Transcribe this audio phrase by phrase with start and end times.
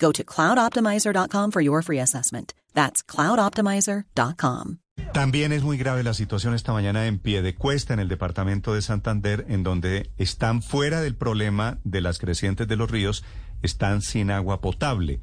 [0.00, 2.54] Go to cloudoptimizer.com for your free assessment.
[2.74, 4.78] That's cloudoptimizer.com.
[5.12, 9.44] También es muy grave la situación esta mañana en Piedecuesta, en el departamento de Santander,
[9.48, 13.24] en donde están fuera del problema de las crecientes de los ríos,
[13.62, 15.20] están sin agua potable.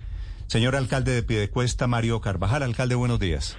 [0.47, 3.57] Señor alcalde de Piedecuesta, Mario Carvajal, alcalde, buenos días.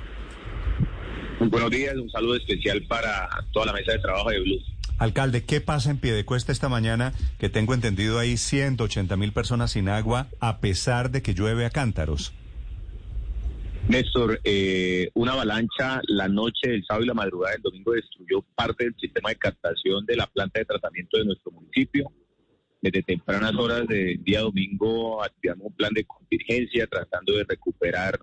[1.41, 4.78] Muy buenos días, un saludo especial para toda la mesa de trabajo de Blue.
[4.99, 7.13] Alcalde, ¿qué pasa en Piedecuesta esta mañana?
[7.39, 11.71] Que tengo entendido ahí 180 mil personas sin agua a pesar de que llueve a
[11.71, 12.35] cántaros.
[13.89, 18.85] Néstor, eh, una avalancha la noche del sábado y la madrugada del domingo destruyó parte
[18.85, 22.11] del sistema de captación de la planta de tratamiento de nuestro municipio.
[22.83, 28.19] Desde tempranas horas del día domingo activamos un plan de contingencia tratando de recuperar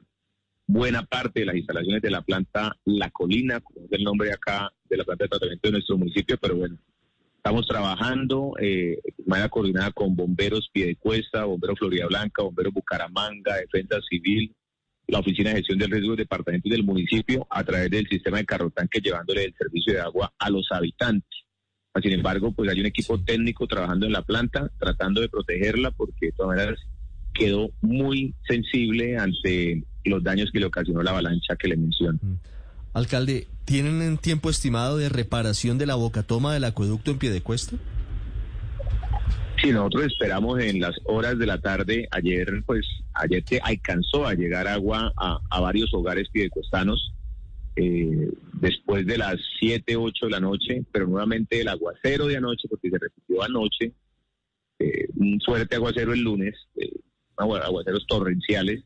[0.67, 4.71] buena parte de las instalaciones de la planta La Colina, como es el nombre acá
[4.89, 6.77] de la planta de tratamiento de nuestro municipio, pero bueno,
[7.37, 13.97] estamos trabajando eh, de manera coordinada con bomberos Piedecuesta, bomberos Florida Blanca, bomberos Bucaramanga, Defensa
[14.09, 14.55] Civil,
[15.07, 18.45] la Oficina de Gestión del Riesgo del Departamento del municipio a través del sistema de
[18.45, 21.29] carrotanque llevándole el servicio de agua a los habitantes.
[22.01, 26.27] Sin embargo, pues hay un equipo técnico trabajando en la planta, tratando de protegerla porque
[26.27, 26.79] de todas maneras
[27.33, 32.19] quedó muy sensible ante los daños que le ocasionó la avalancha que le menciono.
[32.93, 37.75] Alcalde, ¿tienen un tiempo estimado de reparación de la bocatoma del acueducto en Piedecuesta?
[39.61, 42.07] Sí, nosotros esperamos en las horas de la tarde.
[42.11, 47.13] Ayer, pues, ayer te alcanzó a llegar agua a, a varios hogares piedecuestanos
[47.75, 52.67] eh, después de las 7, 8 de la noche, pero nuevamente el aguacero de anoche,
[52.69, 53.91] porque se repitió anoche,
[54.79, 56.91] eh, un fuerte aguacero el lunes, eh,
[57.35, 58.83] aguaceros torrenciales,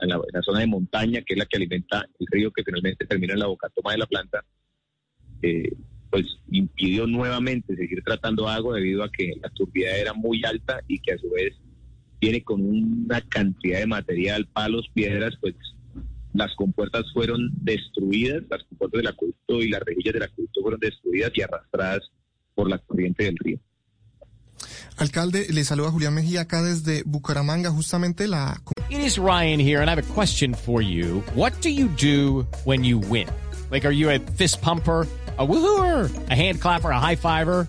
[0.00, 2.64] en la, en la, zona de montaña, que es la que alimenta el río que
[2.64, 4.44] finalmente termina en la bocatoma de la planta,
[5.42, 5.72] eh,
[6.10, 10.98] pues impidió nuevamente seguir tratando agua debido a que la turbidez era muy alta y
[10.98, 11.54] que a su vez
[12.18, 15.54] tiene con una cantidad de material, palos, piedras, pues
[16.32, 21.32] las compuertas fueron destruidas, las compuertas del acueducto y las rejillas del acueducto fueron destruidas
[21.34, 22.10] y arrastradas
[22.54, 23.58] por la corriente del río.
[24.98, 28.60] Alcalde, le saluda Julián Mejía acá desde Bucaramanga, justamente la...
[28.88, 31.22] It is Ryan here and I have a question for you.
[31.34, 33.28] What do you do when you win?
[33.70, 35.06] Like, are you a fist pumper?
[35.38, 37.68] a woohooer, a hand clapper, a high fiver.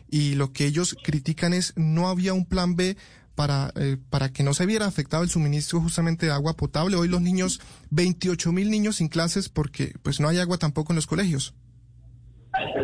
[0.11, 2.97] y lo que ellos critican es no había un plan B
[3.33, 6.97] para, eh, para que no se viera afectado el suministro justamente de agua potable.
[6.97, 10.97] Hoy los niños, 28 mil niños sin clases porque pues no hay agua tampoco en
[10.97, 11.55] los colegios.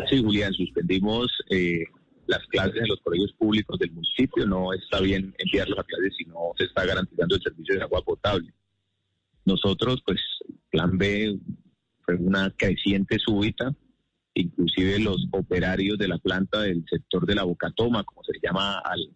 [0.08, 1.84] Sí, Julián, suspendimos eh,
[2.26, 4.46] las clases en los colegios públicos del municipio.
[4.46, 8.02] No está bien enviarlos a clases si no se está garantizando el servicio de agua
[8.02, 8.52] potable.
[9.44, 10.18] Nosotros, pues,
[10.70, 11.38] plan B
[12.04, 13.74] fue una creciente súbita
[14.40, 18.78] inclusive los operarios de la planta del sector de la Bocatoma, como se le llama
[18.78, 19.10] al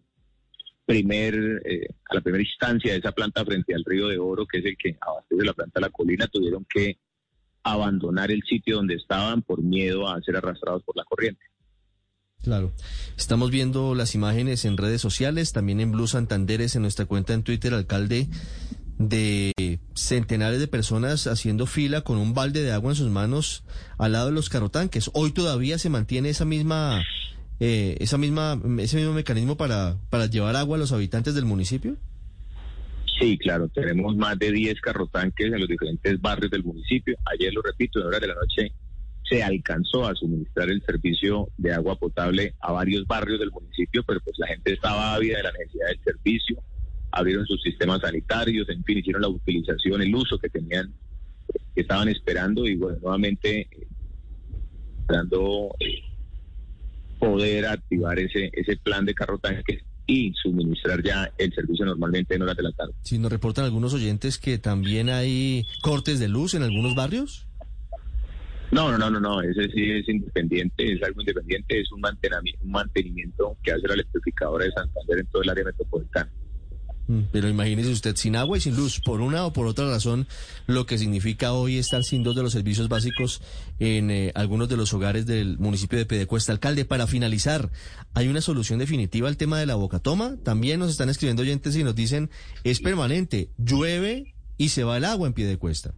[0.85, 4.59] primer, eh, a la primera instancia de esa planta frente al río de Oro, que
[4.59, 6.97] es el que abastece la planta de la colina, tuvieron que
[7.63, 11.41] abandonar el sitio donde estaban por miedo a ser arrastrados por la corriente.
[12.41, 12.73] Claro.
[13.17, 17.43] Estamos viendo las imágenes en redes sociales, también en Blue Santanderes, en nuestra cuenta en
[17.43, 18.27] Twitter, alcalde
[19.09, 23.63] de centenares de personas haciendo fila con un balde de agua en sus manos
[23.97, 25.09] al lado de los carrotanques.
[25.13, 27.03] Hoy todavía se mantiene esa misma,
[27.59, 31.97] eh, esa misma, ese mismo mecanismo para, para llevar agua a los habitantes del municipio.
[33.19, 37.15] Sí, claro, tenemos más de 10 carrotanques en los diferentes barrios del municipio.
[37.31, 38.73] Ayer, lo repito, en hora de la noche
[39.29, 44.19] se alcanzó a suministrar el servicio de agua potable a varios barrios del municipio, pero
[44.19, 46.63] pues la gente estaba ávida de la necesidad del servicio,
[47.13, 50.91] abrieron sus sistemas sanitarios, en fin, hicieron la utilización, el uso que tenían,
[51.75, 53.87] que estaban esperando y bueno, nuevamente eh,
[54.99, 56.01] esperando eh,
[57.19, 62.41] poder activar ese, ese plan de carro tanque y suministrar ya el servicio normalmente en
[62.41, 62.93] horas de la tarde.
[63.03, 67.47] Si nos reportan algunos oyentes que también hay cortes de luz en algunos barrios.
[68.71, 72.63] No, no, no, no, no, ese sí es independiente, es algo independiente, es un mantenimiento,
[72.63, 76.31] un mantenimiento que hace la electrificadora de Santander en todo el área metropolitana.
[77.07, 80.27] Mm, Pero imagínese usted sin agua y sin luz, por una o por otra razón,
[80.67, 83.41] lo que significa hoy estar sin dos de los servicios básicos
[83.79, 86.51] en eh, algunos de los hogares del municipio de Pedecuesta.
[86.51, 87.71] Alcalde, para finalizar,
[88.13, 90.37] ¿hay una solución definitiva al tema de la bocatoma?
[90.43, 92.29] También nos están escribiendo oyentes y nos dicen,
[92.63, 95.93] es permanente, llueve y se va el agua en Piedecuesta.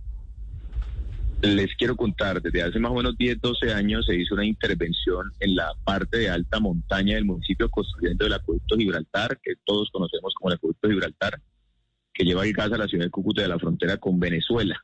[1.42, 5.32] Les quiero contar, desde hace más o menos 10, 12 años se hizo una intervención
[5.40, 10.34] en la parte de alta montaña del municipio construyendo el acueducto Gibraltar, que todos conocemos
[10.36, 11.42] como el acueducto Gibraltar,
[12.14, 14.82] que lleva el gas a la ciudad de Cúcuta de la frontera con Venezuela.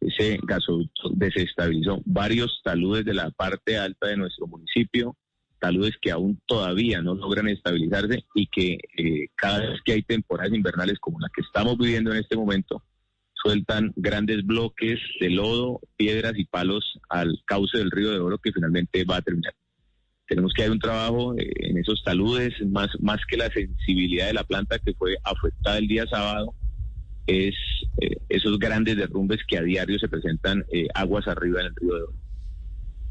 [0.00, 5.16] Ese gasoducto desestabilizó varios taludes de la parte alta de nuestro municipio,
[5.58, 10.54] taludes que aún todavía no logran estabilizarse y que eh, cada vez que hay temporadas
[10.54, 12.82] invernales como la que estamos viviendo en este momento,
[13.42, 18.52] sueltan grandes bloques de lodo, piedras y palos al cauce del río de Oro que
[18.52, 19.54] finalmente va a terminar.
[20.26, 24.34] Tenemos que hacer un trabajo eh, en esos taludes, más, más que la sensibilidad de
[24.34, 26.54] la planta que fue afectada el día sábado,
[27.26, 27.54] es
[28.00, 31.94] eh, esos grandes derrumbes que a diario se presentan eh, aguas arriba en el río
[31.94, 32.12] de Oro.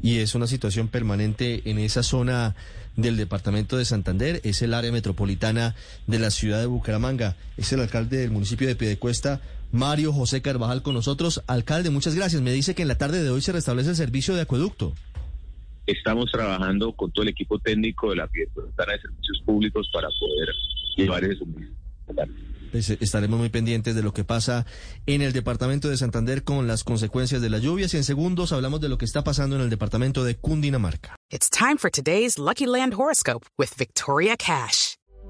[0.00, 2.54] Y es una situación permanente en esa zona
[2.96, 5.74] del departamento de Santander, es el área metropolitana
[6.06, 7.36] de la ciudad de Bucaramanga.
[7.56, 9.40] Es el alcalde del municipio de Piedecuesta,
[9.72, 11.42] Mario José Carvajal, con nosotros.
[11.46, 12.42] Alcalde, muchas gracias.
[12.42, 14.94] Me dice que en la tarde de hoy se restablece el servicio de acueducto.
[15.86, 20.48] Estamos trabajando con todo el equipo técnico de la Piedecuesta de Servicios Públicos para poder
[20.96, 21.76] llevar ese suministro.
[22.70, 24.66] Pues, estaremos muy pendientes de lo que pasa
[25.06, 28.80] en el departamento de Santander con las consecuencias de las lluvias y en segundos hablamos
[28.80, 31.16] de lo que está pasando en el departamento de Cundinamarca.
[31.30, 34.97] It's time for today's Lucky Land horoscope with Victoria Cash.